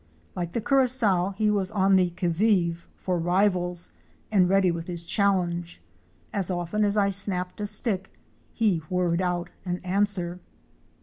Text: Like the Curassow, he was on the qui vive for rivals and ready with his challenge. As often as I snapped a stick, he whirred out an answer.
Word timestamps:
Like 0.35 0.53
the 0.53 0.61
Curassow, 0.61 1.35
he 1.37 1.51
was 1.51 1.69
on 1.69 1.95
the 1.95 2.09
qui 2.09 2.27
vive 2.29 2.87
for 2.97 3.19
rivals 3.19 3.91
and 4.31 4.49
ready 4.49 4.71
with 4.71 4.87
his 4.87 5.05
challenge. 5.05 5.79
As 6.33 6.49
often 6.49 6.83
as 6.83 6.97
I 6.97 7.09
snapped 7.09 7.61
a 7.61 7.67
stick, 7.67 8.11
he 8.51 8.79
whirred 8.89 9.21
out 9.21 9.51
an 9.63 9.77
answer. 9.83 10.39